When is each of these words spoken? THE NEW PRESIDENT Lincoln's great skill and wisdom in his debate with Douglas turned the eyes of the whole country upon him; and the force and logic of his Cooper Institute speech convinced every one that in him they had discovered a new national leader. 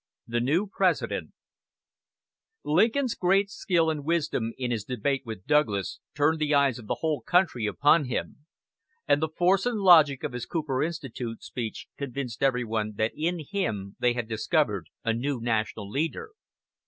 THE 0.25 0.39
NEW 0.39 0.65
PRESIDENT 0.65 1.31
Lincoln's 2.63 3.13
great 3.13 3.51
skill 3.51 3.91
and 3.91 4.03
wisdom 4.03 4.51
in 4.57 4.71
his 4.71 4.83
debate 4.83 5.21
with 5.27 5.45
Douglas 5.45 5.99
turned 6.15 6.39
the 6.39 6.55
eyes 6.55 6.79
of 6.79 6.87
the 6.87 7.01
whole 7.01 7.21
country 7.21 7.67
upon 7.67 8.05
him; 8.05 8.47
and 9.07 9.21
the 9.21 9.29
force 9.29 9.67
and 9.67 9.79
logic 9.79 10.23
of 10.23 10.33
his 10.33 10.47
Cooper 10.47 10.81
Institute 10.81 11.43
speech 11.43 11.85
convinced 11.99 12.41
every 12.41 12.63
one 12.63 12.93
that 12.95 13.11
in 13.15 13.45
him 13.47 13.95
they 13.99 14.13
had 14.13 14.27
discovered 14.27 14.87
a 15.03 15.13
new 15.13 15.39
national 15.39 15.87
leader. 15.87 16.31